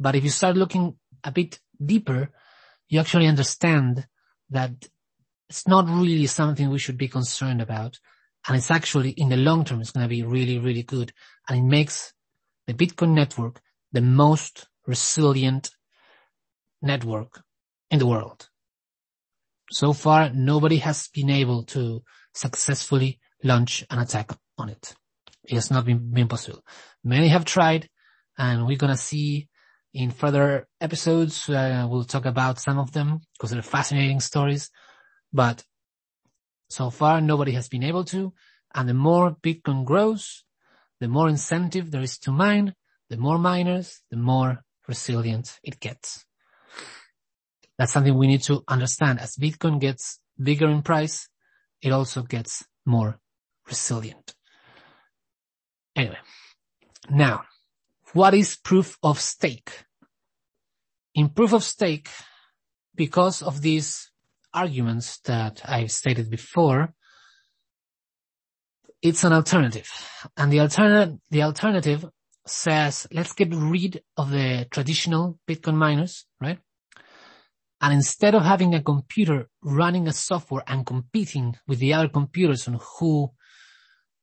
But 0.00 0.16
if 0.16 0.24
you 0.24 0.30
start 0.30 0.56
looking 0.56 0.98
a 1.22 1.30
bit 1.30 1.60
deeper, 1.82 2.30
you 2.88 2.98
actually 2.98 3.28
understand 3.28 4.04
that 4.50 4.72
it's 5.48 5.68
not 5.68 5.88
really 5.88 6.26
something 6.26 6.68
we 6.68 6.80
should 6.80 6.98
be 6.98 7.08
concerned 7.08 7.62
about 7.62 8.00
and 8.46 8.56
it's 8.56 8.70
actually 8.70 9.10
in 9.10 9.28
the 9.28 9.36
long 9.36 9.64
term, 9.64 9.80
it's 9.80 9.90
going 9.90 10.04
to 10.04 10.08
be 10.08 10.22
really, 10.22 10.58
really 10.58 10.82
good. 10.82 11.12
And 11.48 11.58
it 11.58 11.62
makes 11.62 12.12
the 12.66 12.74
Bitcoin 12.74 13.14
network 13.14 13.60
the 13.92 14.00
most 14.00 14.68
resilient 14.86 15.70
network 16.82 17.42
in 17.90 17.98
the 17.98 18.06
world. 18.06 18.48
So 19.70 19.92
far, 19.92 20.30
nobody 20.30 20.78
has 20.78 21.08
been 21.08 21.30
able 21.30 21.64
to 21.64 22.02
successfully 22.34 23.18
launch 23.42 23.84
an 23.90 23.98
attack 23.98 24.30
on 24.56 24.68
it. 24.70 24.94
It 25.44 25.54
has 25.54 25.70
not 25.70 25.84
been, 25.84 26.10
been 26.10 26.28
possible. 26.28 26.62
Many 27.04 27.28
have 27.28 27.44
tried 27.44 27.88
and 28.36 28.66
we're 28.66 28.78
going 28.78 28.92
to 28.92 28.96
see 28.96 29.48
in 29.94 30.10
further 30.10 30.68
episodes, 30.80 31.48
uh, 31.48 31.86
we'll 31.90 32.04
talk 32.04 32.26
about 32.26 32.60
some 32.60 32.78
of 32.78 32.92
them 32.92 33.20
because 33.32 33.50
they're 33.50 33.62
fascinating 33.62 34.20
stories, 34.20 34.70
but 35.32 35.64
so 36.68 36.90
far, 36.90 37.20
nobody 37.20 37.52
has 37.52 37.68
been 37.68 37.82
able 37.82 38.04
to. 38.04 38.32
And 38.74 38.88
the 38.88 38.94
more 38.94 39.36
Bitcoin 39.42 39.84
grows, 39.84 40.44
the 41.00 41.08
more 41.08 41.28
incentive 41.28 41.90
there 41.90 42.02
is 42.02 42.18
to 42.20 42.32
mine, 42.32 42.74
the 43.08 43.16
more 43.16 43.38
miners, 43.38 44.02
the 44.10 44.16
more 44.16 44.64
resilient 44.86 45.58
it 45.62 45.80
gets. 45.80 46.24
That's 47.78 47.92
something 47.92 48.16
we 48.16 48.26
need 48.26 48.42
to 48.42 48.64
understand. 48.68 49.20
As 49.20 49.36
Bitcoin 49.36 49.80
gets 49.80 50.20
bigger 50.40 50.68
in 50.68 50.82
price, 50.82 51.28
it 51.80 51.92
also 51.92 52.22
gets 52.22 52.66
more 52.84 53.18
resilient. 53.66 54.34
Anyway, 55.94 56.18
now, 57.08 57.44
what 58.12 58.34
is 58.34 58.56
proof 58.56 58.98
of 59.02 59.20
stake? 59.20 59.84
In 61.14 61.30
proof 61.30 61.52
of 61.52 61.64
stake, 61.64 62.08
because 62.94 63.42
of 63.42 63.62
these 63.62 64.10
arguments 64.52 65.18
that 65.20 65.62
I've 65.64 65.90
stated 65.90 66.30
before, 66.30 66.94
it's 69.02 69.24
an 69.24 69.32
alternative. 69.32 69.90
And 70.36 70.52
the 70.52 70.60
alternative, 70.60 71.18
the 71.30 71.42
alternative 71.42 72.04
says, 72.46 73.06
let's 73.12 73.32
get 73.32 73.54
rid 73.54 74.02
of 74.16 74.30
the 74.30 74.66
traditional 74.70 75.38
Bitcoin 75.48 75.74
miners, 75.74 76.26
right? 76.40 76.58
And 77.80 77.94
instead 77.94 78.34
of 78.34 78.42
having 78.42 78.74
a 78.74 78.82
computer 78.82 79.48
running 79.62 80.08
a 80.08 80.12
software 80.12 80.64
and 80.66 80.84
competing 80.84 81.56
with 81.68 81.78
the 81.78 81.94
other 81.94 82.08
computers 82.08 82.66
on 82.66 82.80
who 82.98 83.30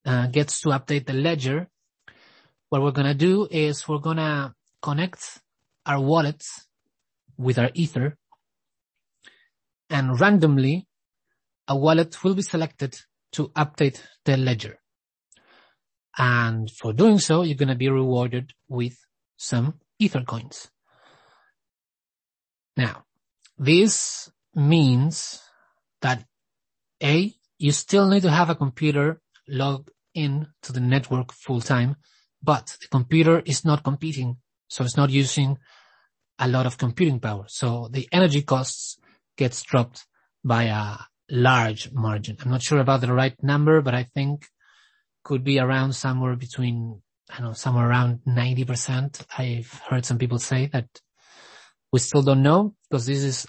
uh, 0.06 0.28
gets 0.28 0.62
to 0.62 0.70
update 0.70 1.06
the 1.06 1.14
ledger, 1.14 1.70
what 2.70 2.82
we're 2.82 2.92
going 2.92 3.08
to 3.08 3.14
do 3.14 3.48
is 3.50 3.88
we're 3.88 4.00
going 4.00 4.18
to 4.18 4.54
connect 4.82 5.40
our 5.86 6.02
wallets 6.02 6.68
with 7.38 7.58
our 7.58 7.70
Ether 7.74 8.18
and 9.90 10.20
randomly 10.20 10.88
a 11.68 11.76
wallet 11.76 12.24
will 12.24 12.36
be 12.36 12.42
selected 12.42 13.00
to 13.32 13.50
update 13.50 14.02
the 14.24 14.38
ledger. 14.38 14.80
And 16.18 16.72
for 16.72 16.94
doing 16.94 17.20
so, 17.20 17.42
you're 17.42 17.58
going 17.58 17.70
to 17.70 17.76
be 17.76 17.90
rewarded 17.90 18.54
with 18.70 18.98
some 19.38 19.80
ether 20.00 20.24
coins. 20.24 20.70
Now, 22.78 23.04
this 23.58 24.30
means 24.54 25.42
that 26.02 26.26
A, 27.02 27.34
you 27.58 27.72
still 27.72 28.08
need 28.10 28.24
to 28.24 28.32
have 28.32 28.50
a 28.50 28.56
computer 28.56 29.22
logged 29.48 29.92
in 30.14 30.48
to 30.64 30.72
the 30.72 30.80
network 30.80 31.34
full 31.34 31.62
time, 31.62 31.98
but 32.42 32.78
the 32.82 32.88
computer 32.88 33.42
is 33.46 33.66
not 33.66 33.84
competing. 33.84 34.38
So 34.68 34.84
it's 34.84 34.98
not 34.98 35.10
using 35.10 35.58
a 36.40 36.48
lot 36.48 36.66
of 36.66 36.78
computing 36.78 37.20
power. 37.20 37.46
So 37.48 37.90
the 37.92 38.08
energy 38.12 38.42
costs 38.42 38.98
gets 39.38 39.62
dropped 39.64 40.06
by 40.44 40.64
a 40.64 40.98
large 41.30 41.92
margin. 41.92 42.38
I'm 42.42 42.52
not 42.52 42.62
sure 42.62 42.80
about 42.80 43.02
the 43.02 43.14
right 43.14 43.36
number, 43.44 43.82
but 43.82 43.94
I 43.94 44.04
think 44.14 44.46
could 45.24 45.44
be 45.44 45.60
around 45.60 45.94
somewhere 45.94 46.36
between, 46.36 47.02
I 47.30 47.38
don't 47.38 47.48
know, 47.48 47.54
somewhere 47.54 47.90
around 47.90 48.20
90%. 48.28 49.26
I've 49.38 49.74
heard 49.90 50.06
some 50.06 50.20
people 50.20 50.40
say 50.40 50.68
that 50.68 50.88
we 51.92 52.00
still 52.00 52.22
don't 52.22 52.44
know 52.44 52.76
because 52.90 53.06
this 53.06 53.24
is 53.24 53.48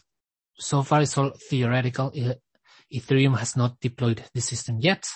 so 0.58 0.82
far 0.82 1.02
it's 1.02 1.18
all 1.18 1.32
theoretical. 1.50 2.12
Ethereum 2.92 3.38
has 3.38 3.56
not 3.56 3.78
deployed 3.80 4.24
the 4.32 4.40
system 4.40 4.78
yet, 4.80 5.06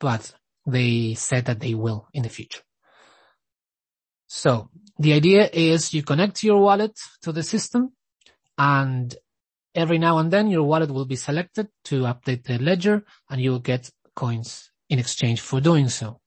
but 0.00 0.34
they 0.66 1.14
said 1.14 1.46
that 1.46 1.60
they 1.60 1.74
will 1.74 2.08
in 2.12 2.22
the 2.22 2.28
future. 2.28 2.60
So 4.26 4.68
the 4.98 5.12
idea 5.12 5.48
is 5.52 5.94
you 5.94 6.02
connect 6.02 6.42
your 6.42 6.60
wallet 6.60 6.98
to 7.22 7.32
the 7.32 7.42
system 7.42 7.92
and 8.58 9.14
Every 9.74 9.98
now 9.98 10.18
and 10.18 10.30
then 10.30 10.48
your 10.48 10.62
wallet 10.62 10.90
will 10.90 11.04
be 11.04 11.16
selected 11.16 11.68
to 11.86 12.02
update 12.02 12.44
the 12.44 12.58
ledger 12.58 13.04
and 13.28 13.40
you 13.40 13.50
will 13.50 13.58
get 13.58 13.90
coins 14.14 14.70
in 14.88 14.98
exchange 14.98 15.40
for 15.40 15.60
doing 15.60 15.88
so. 15.88 16.20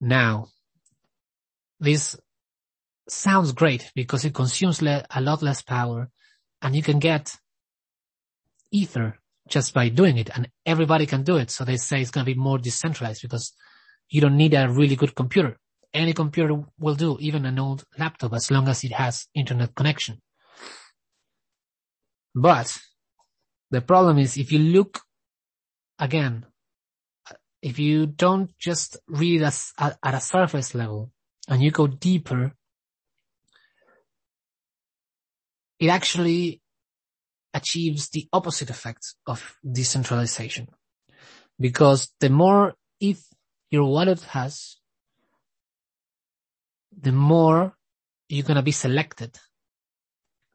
Now, 0.00 0.48
this 1.78 2.16
sounds 3.08 3.52
great 3.52 3.92
because 3.94 4.24
it 4.24 4.34
consumes 4.34 4.82
le- 4.82 5.04
a 5.10 5.20
lot 5.20 5.42
less 5.42 5.62
power 5.62 6.10
and 6.60 6.74
you 6.74 6.82
can 6.82 6.98
get 6.98 7.36
ether 8.72 9.18
just 9.48 9.74
by 9.74 9.88
doing 9.88 10.16
it 10.16 10.30
and 10.34 10.48
everybody 10.66 11.06
can 11.06 11.22
do 11.22 11.36
it. 11.36 11.50
So 11.50 11.64
they 11.64 11.76
say 11.76 12.00
it's 12.00 12.10
going 12.10 12.24
to 12.24 12.32
be 12.32 12.38
more 12.38 12.58
decentralized 12.58 13.22
because 13.22 13.52
you 14.08 14.20
don't 14.20 14.36
need 14.36 14.54
a 14.54 14.68
really 14.68 14.96
good 14.96 15.14
computer. 15.14 15.58
Any 15.94 16.14
computer 16.14 16.64
will 16.78 16.94
do, 16.94 17.18
even 17.20 17.44
an 17.44 17.58
old 17.58 17.84
laptop, 17.98 18.32
as 18.32 18.50
long 18.50 18.66
as 18.68 18.82
it 18.82 18.92
has 18.92 19.26
internet 19.34 19.74
connection. 19.74 20.20
But 22.34 22.78
the 23.70 23.80
problem 23.80 24.18
is 24.18 24.36
if 24.36 24.52
you 24.52 24.58
look 24.58 25.00
again, 25.98 26.46
if 27.60 27.78
you 27.78 28.06
don't 28.06 28.50
just 28.58 28.96
read 29.06 29.42
as, 29.42 29.72
at, 29.78 29.98
a 30.02 30.20
surface 30.20 30.74
level 30.74 31.12
and 31.48 31.62
you 31.62 31.70
go 31.70 31.86
deeper, 31.86 32.52
it 35.78 35.88
actually 35.88 36.60
achieves 37.54 38.08
the 38.08 38.28
opposite 38.32 38.70
effect 38.70 39.14
of 39.26 39.56
decentralization. 39.70 40.68
Because 41.60 42.10
the 42.18 42.30
more 42.30 42.74
ETH 43.00 43.24
your 43.70 43.84
wallet 43.84 44.20
has, 44.22 44.76
the 46.98 47.12
more 47.12 47.74
you're 48.28 48.44
going 48.44 48.56
to 48.56 48.62
be 48.62 48.72
selected 48.72 49.38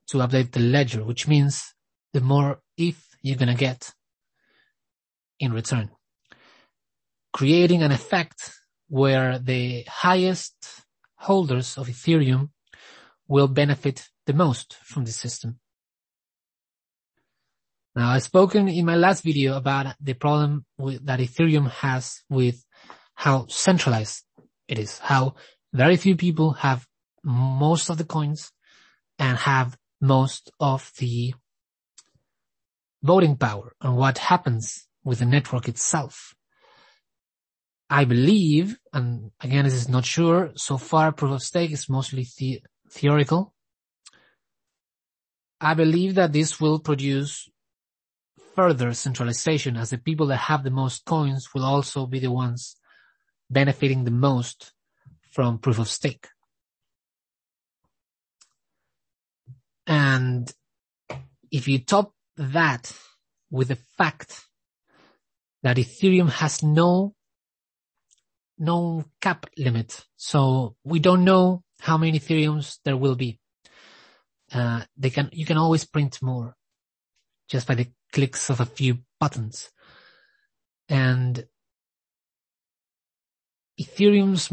to 0.09 0.17
update 0.17 0.51
the 0.51 0.59
ledger, 0.59 1.03
which 1.03 1.27
means 1.27 1.73
the 2.13 2.21
more 2.21 2.59
ETH 2.77 3.03
you're 3.21 3.37
going 3.37 3.49
to 3.49 3.55
get 3.55 3.91
in 5.39 5.53
return. 5.53 5.89
Creating 7.33 7.83
an 7.83 7.91
effect 7.91 8.51
where 8.87 9.37
the 9.37 9.83
highest 9.87 10.55
holders 11.15 11.77
of 11.77 11.87
Ethereum 11.87 12.49
will 13.27 13.47
benefit 13.47 14.07
the 14.25 14.33
most 14.33 14.75
from 14.83 15.03
the 15.03 15.11
system. 15.11 15.59
Now, 17.95 18.11
I've 18.11 18.23
spoken 18.23 18.67
in 18.67 18.85
my 18.85 18.95
last 18.95 19.23
video 19.23 19.57
about 19.57 19.95
the 19.99 20.13
problem 20.13 20.65
with, 20.77 21.05
that 21.05 21.19
Ethereum 21.19 21.69
has 21.69 22.21
with 22.29 22.63
how 23.15 23.47
centralized 23.47 24.23
it 24.67 24.77
is, 24.77 24.99
how 24.99 25.35
very 25.73 25.97
few 25.97 26.15
people 26.15 26.53
have 26.53 26.85
most 27.23 27.89
of 27.89 27.97
the 27.97 28.05
coins 28.05 28.51
and 29.17 29.37
have 29.37 29.75
most 30.01 30.51
of 30.59 30.91
the 30.99 31.33
voting 33.03 33.35
power 33.37 33.73
on 33.81 33.95
what 33.95 34.17
happens 34.17 34.87
with 35.03 35.19
the 35.19 35.25
network 35.25 35.67
itself. 35.67 36.35
I 37.89 38.03
believe, 38.03 38.77
and 38.91 39.31
again, 39.39 39.63
this 39.63 39.73
is 39.73 39.87
not 39.87 40.05
sure, 40.05 40.51
so 40.55 40.77
far 40.77 41.11
proof 41.11 41.31
of 41.31 41.43
stake 41.43 41.71
is 41.71 41.87
mostly 41.87 42.27
the- 42.37 42.61
theoretical. 42.89 43.53
I 45.61 45.73
believe 45.73 46.15
that 46.15 46.33
this 46.33 46.59
will 46.59 46.79
produce 46.79 47.49
further 48.55 48.93
centralization 48.93 49.77
as 49.77 49.91
the 49.91 49.97
people 49.97 50.27
that 50.27 50.37
have 50.37 50.63
the 50.63 50.69
most 50.69 51.05
coins 51.05 51.53
will 51.53 51.63
also 51.63 52.05
be 52.05 52.19
the 52.19 52.31
ones 52.31 52.75
benefiting 53.49 54.03
the 54.03 54.11
most 54.11 54.73
from 55.31 55.59
proof 55.59 55.79
of 55.79 55.87
stake. 55.87 56.27
And 59.87 60.53
if 61.49 61.67
you 61.67 61.79
top 61.79 62.13
that 62.35 62.91
with 63.49 63.69
the 63.69 63.77
fact 63.97 64.45
that 65.63 65.77
Ethereum 65.77 66.29
has 66.29 66.61
no, 66.61 67.15
no 68.59 69.05
cap 69.21 69.45
limit. 69.57 70.05
So 70.17 70.75
we 70.83 70.99
don't 70.99 71.23
know 71.23 71.63
how 71.79 71.97
many 71.97 72.19
Ethereums 72.19 72.79
there 72.83 72.97
will 72.97 73.15
be. 73.15 73.39
Uh, 74.51 74.83
they 74.97 75.09
can, 75.09 75.29
you 75.31 75.45
can 75.45 75.57
always 75.57 75.85
print 75.85 76.21
more 76.21 76.55
just 77.47 77.65
by 77.65 77.75
the 77.75 77.87
clicks 78.11 78.49
of 78.49 78.59
a 78.59 78.65
few 78.65 78.99
buttons. 79.19 79.69
And 80.89 81.45
Ethereum's 83.79 84.51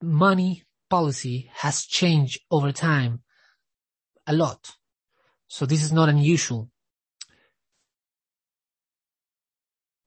money 0.00 0.62
policy 0.88 1.50
has 1.54 1.84
changed 1.84 2.40
over 2.50 2.72
time 2.72 3.22
a 4.26 4.32
lot. 4.32 4.72
So 5.48 5.66
this 5.66 5.82
is 5.82 5.92
not 5.92 6.08
unusual. 6.08 6.70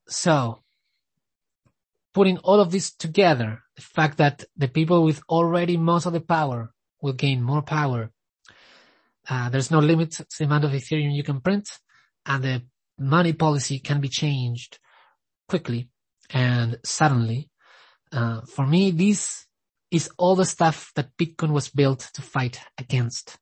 So 0.08 0.64
putting 2.14 2.38
all 2.40 2.60
of 2.60 2.72
this 2.72 2.94
together, 2.94 3.64
the 3.76 3.82
fact 3.82 4.18
that 4.18 4.46
the 4.56 4.68
people 4.68 5.04
with 5.04 5.22
already 5.30 5.78
most 5.78 6.06
of 6.06 6.14
the 6.14 6.22
power 6.22 6.74
will 7.02 7.14
gain 7.14 7.42
more 7.42 7.62
power. 7.62 8.12
Uh, 9.28 9.50
there's 9.50 9.72
no 9.72 9.80
limit 9.80 10.12
to 10.12 10.26
the 10.38 10.46
amount 10.46 10.64
of 10.64 10.72
Ethereum 10.72 11.14
you 11.14 11.24
can 11.24 11.42
print 11.42 11.70
and 12.26 12.44
the 12.44 12.62
money 12.98 13.34
policy 13.34 13.80
can 13.80 14.00
be 14.00 14.08
changed 14.08 14.80
quickly 15.48 15.90
and 16.30 16.78
suddenly. 16.84 17.50
Uh, 18.12 18.42
for 18.42 18.66
me, 18.66 18.92
this 18.92 19.46
is 19.92 20.10
all 20.18 20.36
the 20.36 20.46
stuff 20.46 20.92
that 20.96 21.18
Bitcoin 21.18 21.52
was 21.52 21.70
built 21.70 22.10
to 22.14 22.22
fight 22.22 22.60
against. 22.78 23.38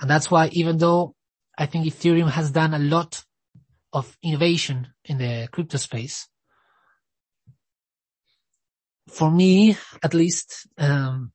And 0.00 0.08
that's 0.08 0.30
why 0.30 0.48
even 0.52 0.78
though 0.78 1.14
I 1.58 1.66
think 1.66 1.86
Ethereum 1.86 2.30
has 2.30 2.50
done 2.50 2.74
a 2.74 2.78
lot 2.78 3.22
of 3.92 4.16
innovation 4.22 4.88
in 5.04 5.18
the 5.18 5.48
crypto 5.52 5.76
space, 5.78 6.26
for 9.08 9.30
me, 9.30 9.76
at 10.02 10.14
least, 10.14 10.68
um, 10.78 11.32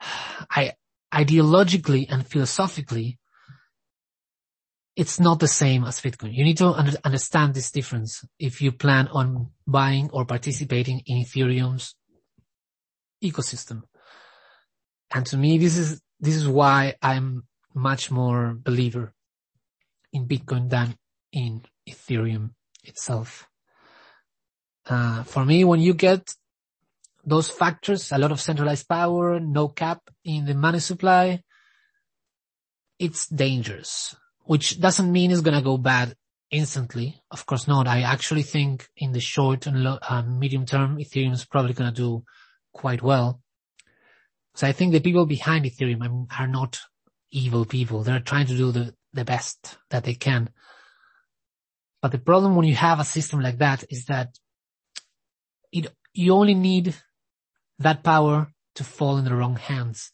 I 0.00 0.74
ideologically 1.12 2.06
and 2.10 2.26
philosophically, 2.26 3.18
it's 4.96 5.20
not 5.20 5.40
the 5.40 5.48
same 5.48 5.84
as 5.84 6.00
Bitcoin. 6.00 6.34
You 6.34 6.44
need 6.44 6.58
to 6.58 6.66
under, 6.66 6.96
understand 7.04 7.54
this 7.54 7.70
difference 7.70 8.24
if 8.38 8.60
you 8.60 8.72
plan 8.72 9.08
on 9.08 9.50
buying 9.66 10.10
or 10.12 10.24
participating 10.24 11.02
in 11.06 11.22
Ethereum's 11.22 11.94
ecosystem. 13.22 13.82
And 15.12 15.24
to 15.26 15.36
me, 15.36 15.58
this 15.58 15.76
is, 15.76 16.00
this 16.20 16.36
is 16.36 16.48
why 16.48 16.94
I'm 17.02 17.44
much 17.74 18.10
more 18.10 18.54
believer 18.54 19.12
in 20.12 20.26
Bitcoin 20.26 20.68
than 20.68 20.96
in 21.32 21.62
Ethereum 21.88 22.50
itself. 22.84 23.48
Uh, 24.86 25.22
for 25.24 25.44
me, 25.44 25.64
when 25.64 25.80
you 25.80 25.94
get 25.94 26.34
those 27.24 27.50
factors, 27.50 28.12
a 28.12 28.18
lot 28.18 28.32
of 28.32 28.40
centralized 28.40 28.88
power, 28.88 29.38
no 29.38 29.68
cap 29.68 30.00
in 30.24 30.46
the 30.46 30.54
money 30.54 30.80
supply, 30.80 31.42
it's 32.98 33.26
dangerous 33.28 34.14
which 34.50 34.80
doesn't 34.80 35.12
mean 35.12 35.30
it's 35.30 35.42
going 35.42 35.56
to 35.56 35.62
go 35.62 35.78
bad 35.78 36.16
instantly. 36.50 37.22
Of 37.30 37.46
course 37.46 37.68
not. 37.68 37.86
I 37.86 38.00
actually 38.00 38.42
think 38.42 38.88
in 38.96 39.12
the 39.12 39.20
short 39.20 39.68
and 39.68 39.86
uh, 39.86 40.22
medium 40.22 40.66
term, 40.66 40.96
Ethereum 40.98 41.34
is 41.34 41.44
probably 41.44 41.72
going 41.72 41.94
to 41.94 41.96
do 41.96 42.24
quite 42.72 43.00
well. 43.00 43.40
So 44.54 44.66
I 44.66 44.72
think 44.72 44.92
the 44.92 45.00
people 45.00 45.26
behind 45.26 45.64
Ethereum 45.64 46.26
are 46.38 46.46
not 46.46 46.78
evil 47.30 47.64
people. 47.64 48.02
They're 48.02 48.20
trying 48.20 48.46
to 48.46 48.56
do 48.56 48.72
the, 48.72 48.94
the 49.12 49.24
best 49.24 49.78
that 49.90 50.04
they 50.04 50.14
can. 50.14 50.50
But 52.02 52.12
the 52.12 52.18
problem 52.18 52.56
when 52.56 52.66
you 52.66 52.74
have 52.74 52.98
a 52.98 53.04
system 53.04 53.40
like 53.40 53.58
that 53.58 53.84
is 53.90 54.06
that 54.06 54.38
it, 55.70 55.86
you 56.12 56.32
only 56.32 56.54
need 56.54 56.94
that 57.78 58.02
power 58.02 58.52
to 58.74 58.84
fall 58.84 59.18
in 59.18 59.24
the 59.24 59.34
wrong 59.34 59.56
hands 59.56 60.10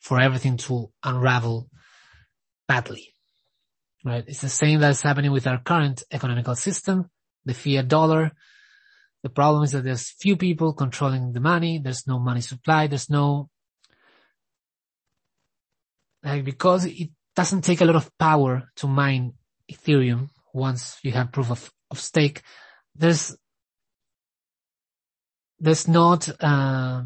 for 0.00 0.20
everything 0.20 0.56
to 0.56 0.90
unravel 1.04 1.68
badly 2.66 3.14
right? 4.04 4.24
It's 4.26 4.40
the 4.40 4.48
same 4.48 4.80
that's 4.80 5.02
happening 5.02 5.32
with 5.32 5.46
our 5.46 5.58
current 5.58 6.02
economical 6.10 6.54
system, 6.54 7.10
the 7.44 7.54
fiat 7.54 7.88
dollar. 7.88 8.32
The 9.22 9.28
problem 9.28 9.64
is 9.64 9.72
that 9.72 9.84
there's 9.84 10.10
few 10.10 10.36
people 10.36 10.72
controlling 10.72 11.32
the 11.32 11.40
money. 11.40 11.78
There's 11.78 12.06
no 12.06 12.18
money 12.18 12.40
supply. 12.40 12.86
There's 12.86 13.10
no, 13.10 13.50
like, 16.22 16.44
because 16.44 16.84
it 16.84 17.10
doesn't 17.36 17.62
take 17.62 17.80
a 17.80 17.84
lot 17.84 17.96
of 17.96 18.10
power 18.18 18.70
to 18.76 18.86
mine 18.86 19.34
Ethereum 19.70 20.30
once 20.52 20.98
you 21.02 21.12
have 21.12 21.32
proof 21.32 21.50
of, 21.50 21.70
of 21.90 22.00
stake. 22.00 22.42
There's, 22.94 23.36
there's 25.58 25.86
not, 25.86 26.28
uh, 26.42 27.02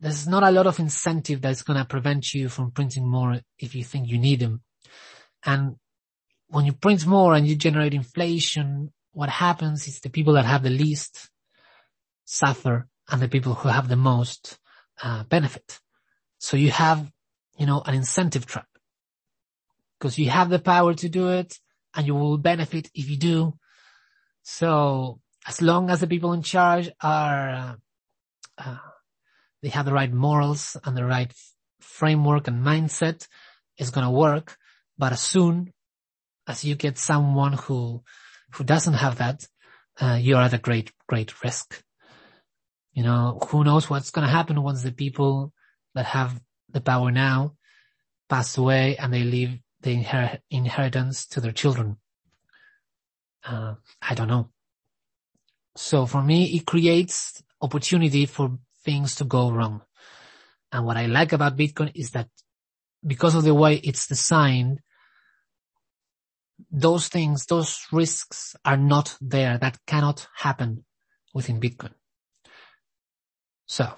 there's 0.00 0.26
not 0.26 0.42
a 0.42 0.50
lot 0.50 0.66
of 0.66 0.78
incentive 0.78 1.42
that's 1.42 1.62
going 1.62 1.78
to 1.78 1.84
prevent 1.84 2.32
you 2.32 2.48
from 2.48 2.70
printing 2.70 3.06
more 3.06 3.40
if 3.58 3.74
you 3.74 3.84
think 3.84 4.08
you 4.08 4.18
need 4.18 4.40
them. 4.40 4.62
And 5.44 5.76
when 6.48 6.64
you 6.64 6.72
print 6.72 7.06
more 7.06 7.34
and 7.34 7.46
you 7.46 7.54
generate 7.54 7.94
inflation, 7.94 8.92
what 9.12 9.28
happens 9.28 9.86
is 9.86 10.00
the 10.00 10.10
people 10.10 10.34
that 10.34 10.46
have 10.46 10.62
the 10.62 10.70
least 10.70 11.30
suffer 12.24 12.88
and 13.08 13.20
the 13.20 13.28
people 13.28 13.54
who 13.54 13.68
have 13.68 13.88
the 13.88 13.96
most 13.96 14.58
uh, 15.02 15.24
benefit. 15.24 15.80
So 16.40 16.56
you 16.56 16.70
have, 16.70 17.12
you 17.58 17.66
know, 17.66 17.82
an 17.84 17.94
incentive 17.94 18.46
trap 18.46 18.66
because 19.98 20.18
you 20.18 20.30
have 20.30 20.48
the 20.48 20.58
power 20.58 20.94
to 20.94 21.08
do 21.08 21.28
it 21.28 21.58
and 21.94 22.06
you 22.06 22.14
will 22.14 22.38
benefit 22.38 22.90
if 22.94 23.10
you 23.10 23.18
do. 23.18 23.54
So 24.42 25.20
as 25.46 25.60
long 25.60 25.90
as 25.90 26.00
the 26.00 26.06
people 26.06 26.32
in 26.32 26.42
charge 26.42 26.90
are, 27.02 27.50
uh, 27.50 27.74
uh, 28.56 28.78
they 29.62 29.68
have 29.68 29.84
the 29.84 29.92
right 29.92 30.10
morals 30.10 30.78
and 30.82 30.96
the 30.96 31.04
right 31.04 31.30
framework 31.80 32.48
and 32.48 32.64
mindset, 32.64 33.28
it's 33.76 33.90
going 33.90 34.06
to 34.06 34.10
work. 34.10 34.56
But 34.96 35.12
as 35.12 35.20
soon 35.20 35.74
as 36.46 36.64
you 36.64 36.74
get 36.74 36.96
someone 36.96 37.52
who, 37.52 38.02
who 38.52 38.64
doesn't 38.64 38.94
have 38.94 39.18
that, 39.18 39.46
uh, 40.00 40.18
you're 40.18 40.40
at 40.40 40.54
a 40.54 40.58
great, 40.58 40.90
great 41.06 41.44
risk. 41.44 41.82
You 42.94 43.02
know, 43.02 43.38
who 43.48 43.62
knows 43.62 43.90
what's 43.90 44.10
going 44.10 44.26
to 44.26 44.32
happen 44.32 44.62
once 44.62 44.82
the 44.82 44.92
people 44.92 45.52
that 45.94 46.06
have 46.06 46.40
the 46.70 46.80
power 46.80 47.10
now 47.10 47.54
pass 48.28 48.56
away 48.56 48.96
and 48.96 49.12
they 49.12 49.24
leave 49.24 49.58
the 49.82 49.96
inher- 49.96 50.38
inheritance 50.50 51.26
to 51.26 51.40
their 51.40 51.52
children. 51.52 51.96
Uh, 53.44 53.74
I 54.00 54.14
don't 54.14 54.28
know. 54.28 54.50
So 55.76 56.06
for 56.06 56.22
me, 56.22 56.56
it 56.56 56.66
creates 56.66 57.42
opportunity 57.60 58.26
for 58.26 58.58
things 58.84 59.14
to 59.16 59.24
go 59.24 59.50
wrong. 59.50 59.82
And 60.72 60.86
what 60.86 60.96
I 60.96 61.06
like 61.06 61.32
about 61.32 61.56
Bitcoin 61.56 61.90
is 61.94 62.10
that 62.10 62.28
because 63.04 63.34
of 63.34 63.44
the 63.44 63.54
way 63.54 63.76
it's 63.76 64.06
designed, 64.06 64.80
those 66.70 67.08
things, 67.08 67.46
those 67.46 67.86
risks 67.90 68.54
are 68.64 68.76
not 68.76 69.16
there. 69.20 69.58
That 69.58 69.78
cannot 69.86 70.28
happen 70.36 70.84
within 71.34 71.60
Bitcoin. 71.60 71.92
So 73.66 73.92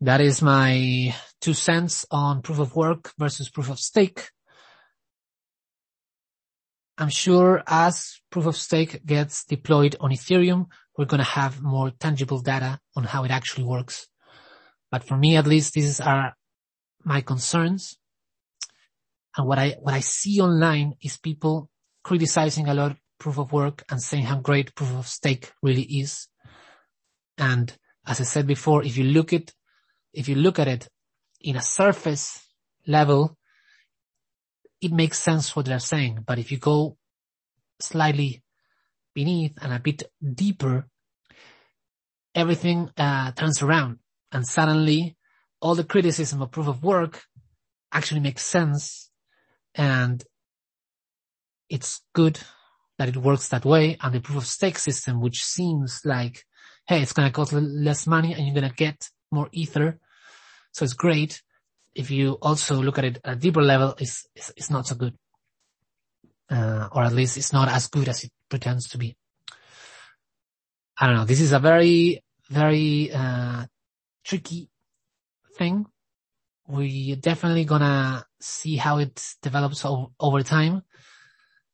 that 0.00 0.20
is 0.20 0.42
my 0.42 1.14
two 1.40 1.54
cents 1.54 2.04
on 2.10 2.42
proof 2.42 2.58
of 2.58 2.76
work 2.76 3.12
versus 3.18 3.48
proof 3.48 3.70
of 3.70 3.78
stake. 3.78 4.30
I'm 6.98 7.10
sure 7.10 7.62
as 7.66 8.20
proof 8.30 8.46
of 8.46 8.56
stake 8.56 9.04
gets 9.04 9.44
deployed 9.44 9.96
on 10.00 10.10
Ethereum, 10.10 10.66
we're 10.96 11.04
going 11.04 11.22
to 11.22 11.24
have 11.24 11.62
more 11.62 11.90
tangible 11.90 12.40
data 12.40 12.80
on 12.94 13.04
how 13.04 13.24
it 13.24 13.30
actually 13.30 13.64
works. 13.64 14.06
But 14.90 15.04
for 15.04 15.16
me, 15.16 15.36
at 15.36 15.46
least, 15.46 15.74
these 15.74 16.00
are 16.00 16.34
my 17.04 17.20
concerns. 17.20 17.98
And 19.36 19.46
what 19.46 19.58
I, 19.58 19.76
what 19.80 19.94
I 19.94 20.00
see 20.00 20.40
online 20.40 20.94
is 21.02 21.18
people 21.18 21.68
criticizing 22.02 22.68
a 22.68 22.74
lot 22.74 22.96
proof 23.18 23.38
of 23.38 23.52
work 23.52 23.84
and 23.90 24.00
saying 24.00 24.24
how 24.24 24.38
great 24.38 24.74
proof 24.74 24.94
of 24.94 25.06
stake 25.06 25.52
really 25.62 25.82
is. 25.82 26.28
And 27.36 27.74
as 28.06 28.20
I 28.20 28.24
said 28.24 28.46
before, 28.46 28.84
if 28.84 28.96
you 28.96 29.04
look 29.04 29.32
at, 29.32 29.52
if 30.16 30.28
you 30.28 30.34
look 30.34 30.58
at 30.58 30.66
it 30.66 30.88
in 31.42 31.56
a 31.56 31.62
surface 31.62 32.42
level, 32.86 33.36
it 34.80 34.90
makes 34.92 35.18
sense 35.18 35.54
what 35.54 35.66
they're 35.66 35.78
saying. 35.78 36.24
But 36.26 36.38
if 36.38 36.50
you 36.50 36.58
go 36.58 36.96
slightly 37.80 38.42
beneath 39.14 39.52
and 39.60 39.72
a 39.72 39.78
bit 39.78 40.02
deeper, 40.34 40.88
everything 42.34 42.90
uh, 42.96 43.32
turns 43.32 43.62
around 43.62 43.98
and 44.32 44.46
suddenly 44.46 45.16
all 45.60 45.74
the 45.74 45.84
criticism 45.84 46.40
of 46.42 46.50
proof 46.50 46.68
of 46.68 46.82
work 46.82 47.22
actually 47.92 48.20
makes 48.20 48.44
sense 48.44 49.10
and 49.74 50.24
it's 51.68 52.02
good 52.14 52.40
that 52.98 53.08
it 53.08 53.16
works 53.16 53.48
that 53.48 53.64
way 53.64 53.98
and 54.00 54.14
the 54.14 54.20
proof 54.20 54.38
of 54.38 54.46
stake 54.46 54.78
system, 54.78 55.20
which 55.20 55.44
seems 55.44 56.00
like, 56.04 56.44
hey, 56.86 57.02
it's 57.02 57.12
going 57.12 57.28
to 57.28 57.32
cost 57.32 57.52
less 57.52 58.06
money 58.06 58.32
and 58.32 58.46
you're 58.46 58.54
going 58.54 58.68
to 58.68 58.74
get 58.74 59.10
more 59.30 59.48
ether. 59.52 59.98
So 60.76 60.84
it's 60.84 60.92
great. 60.92 61.42
If 61.94 62.10
you 62.10 62.32
also 62.42 62.74
look 62.74 62.98
at 62.98 63.06
it 63.06 63.18
at 63.24 63.32
a 63.32 63.36
deeper 63.36 63.62
level, 63.62 63.94
it's, 63.98 64.26
it's, 64.34 64.52
it's 64.58 64.70
not 64.70 64.86
so 64.86 64.94
good. 64.94 65.14
Uh, 66.50 66.88
or 66.92 67.02
at 67.02 67.14
least 67.14 67.38
it's 67.38 67.54
not 67.54 67.68
as 67.68 67.88
good 67.88 68.08
as 68.08 68.24
it 68.24 68.30
pretends 68.50 68.90
to 68.90 68.98
be. 68.98 69.16
I 71.00 71.06
don't 71.06 71.16
know. 71.16 71.24
This 71.24 71.40
is 71.40 71.52
a 71.52 71.58
very, 71.58 72.22
very, 72.50 73.10
uh, 73.10 73.64
tricky 74.22 74.68
thing. 75.56 75.86
We're 76.68 77.16
definitely 77.16 77.64
gonna 77.64 78.26
see 78.38 78.76
how 78.76 78.98
it 78.98 79.24
develops 79.40 79.82
o- 79.86 80.12
over 80.20 80.42
time 80.42 80.82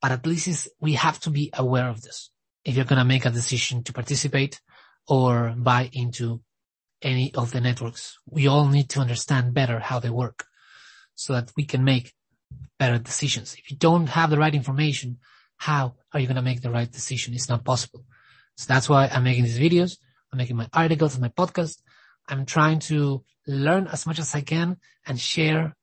but 0.00 0.10
at 0.10 0.26
least 0.26 0.68
we 0.80 0.94
have 0.94 1.18
to 1.20 1.30
be 1.30 1.50
aware 1.54 1.88
of 1.88 2.02
this 2.02 2.30
if 2.64 2.76
you're 2.76 2.84
to 2.84 3.04
make 3.04 3.24
a 3.24 3.30
decision 3.30 3.82
to 3.84 3.92
participate 3.92 4.60
or 5.08 5.54
buy 5.56 5.88
into 5.92 6.40
any 7.02 7.34
of 7.34 7.52
the 7.52 7.60
networks. 7.60 8.18
We 8.26 8.46
all 8.46 8.66
need 8.68 8.88
to 8.90 9.00
understand 9.00 9.54
better 9.54 9.78
how 9.78 9.98
they 10.00 10.10
work 10.10 10.44
so 11.14 11.32
that 11.34 11.52
we 11.56 11.64
can 11.64 11.84
make 11.84 12.12
better 12.78 12.98
decisions. 12.98 13.54
If 13.54 13.70
you 13.70 13.76
don't 13.76 14.08
have 14.08 14.30
the 14.30 14.38
right 14.38 14.54
information, 14.54 15.18
how 15.56 15.94
are 16.12 16.20
you 16.20 16.26
going 16.26 16.36
to 16.36 16.42
make 16.42 16.62
the 16.62 16.70
right 16.70 16.90
decision? 16.90 17.34
It's 17.34 17.48
not 17.48 17.64
possible. 17.64 18.04
So 18.56 18.66
that's 18.68 18.88
why 18.88 19.06
I'm 19.06 19.24
making 19.24 19.44
these 19.44 19.58
videos. 19.58 19.98
I'm 20.32 20.38
making 20.38 20.56
my 20.56 20.68
articles 20.72 21.14
and 21.14 21.22
my 21.22 21.28
podcast. 21.28 21.78
I'm 22.28 22.46
trying 22.46 22.80
to 22.90 23.24
learn 23.46 23.86
as 23.86 24.06
much 24.06 24.18
as 24.18 24.34
I 24.34 24.40
can 24.40 24.78
and 25.06 25.20
share 25.20 25.76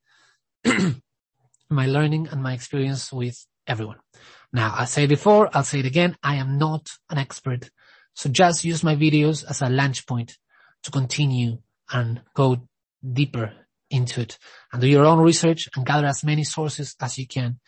my 1.69 1.85
learning 1.85 2.27
and 2.31 2.41
my 2.41 2.53
experience 2.53 3.11
with 3.11 3.45
everyone. 3.67 3.97
Now, 4.51 4.73
I 4.75 4.85
said 4.85 5.09
before, 5.09 5.49
I'll 5.53 5.63
say 5.63 5.79
it 5.79 5.85
again, 5.85 6.17
I 6.23 6.35
am 6.35 6.57
not 6.57 6.89
an 7.09 7.17
expert. 7.17 7.69
So 8.13 8.29
just 8.29 8.65
use 8.65 8.83
my 8.83 8.95
videos 8.95 9.45
as 9.47 9.61
a 9.61 9.69
launch 9.69 10.07
point 10.07 10.37
to 10.83 10.91
continue 10.91 11.57
and 11.91 12.21
go 12.33 12.57
deeper 13.13 13.53
into 13.89 14.21
it 14.21 14.37
and 14.71 14.81
do 14.81 14.87
your 14.87 15.05
own 15.05 15.19
research 15.19 15.67
and 15.75 15.85
gather 15.85 16.07
as 16.07 16.23
many 16.23 16.43
sources 16.43 16.95
as 17.01 17.17
you 17.17 17.27
can. 17.27 17.59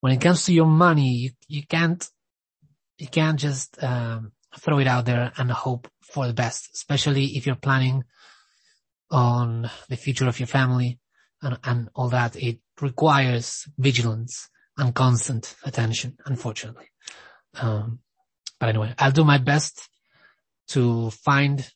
When 0.00 0.12
it 0.12 0.20
comes 0.20 0.44
to 0.44 0.52
your 0.52 0.66
money, 0.66 1.12
you, 1.14 1.30
you 1.48 1.62
can't, 1.66 2.06
you 2.98 3.06
can't 3.06 3.38
just, 3.38 3.82
um, 3.82 4.32
throw 4.58 4.78
it 4.78 4.86
out 4.86 5.06
there 5.06 5.32
and 5.36 5.50
hope 5.50 5.88
for 6.02 6.26
the 6.26 6.34
best, 6.34 6.70
especially 6.74 7.36
if 7.36 7.46
you're 7.46 7.56
planning 7.56 8.04
on 9.10 9.70
the 9.88 9.96
future 9.96 10.28
of 10.28 10.38
your 10.38 10.46
family 10.46 10.98
and, 11.40 11.58
and 11.64 11.88
all 11.94 12.08
that. 12.10 12.36
It 12.36 12.58
requires 12.80 13.66
vigilance 13.78 14.48
and 14.76 14.94
constant 14.94 15.54
attention, 15.64 16.16
unfortunately. 16.26 16.88
Um, 17.54 18.00
but 18.58 18.70
anyway, 18.70 18.94
I'll 18.98 19.12
do 19.12 19.24
my 19.24 19.38
best 19.38 19.88
to 20.68 21.10
find 21.10 21.68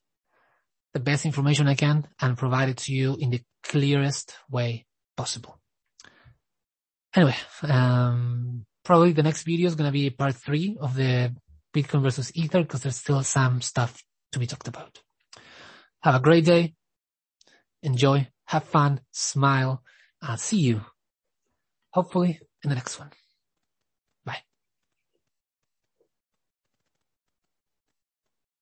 the 0.97 1.11
best 1.11 1.27
information 1.27 1.69
I 1.69 1.75
can 1.75 2.09
and 2.23 2.39
provide 2.39 2.71
it 2.71 2.79
to 2.85 2.93
you 2.95 3.17
in 3.21 3.29
the 3.29 3.43
clearest 3.63 4.33
way 4.51 4.87
possible. 5.15 5.61
Anyway, 7.15 7.37
um, 7.63 8.65
probably 8.83 9.13
the 9.13 9.23
next 9.23 9.43
video 9.43 9.67
is 9.67 9.75
going 9.75 9.89
to 9.89 9.93
be 9.93 10.09
part 10.09 10.35
three 10.37 10.79
of 10.81 10.95
the 10.95 11.35
Bitcoin 11.75 12.03
versus 12.03 12.33
Ether 12.35 12.63
because 12.63 12.81
there's 12.83 12.97
still 12.97 13.23
some 13.23 13.61
stuff 13.61 14.03
to 14.33 14.39
be 14.39 14.47
talked 14.47 14.69
about. 14.69 14.99
Have 16.03 16.15
a 16.15 16.21
great 16.21 16.47
day. 16.47 16.73
Enjoy, 17.83 18.27
have 18.47 18.65
fun, 18.65 19.01
smile, 19.11 19.83
and 20.23 20.41
see 20.41 20.61
you 20.61 20.81
hopefully 21.91 22.41
in 22.65 22.71
the 22.71 22.75
next 22.75 22.99
one. 22.99 23.11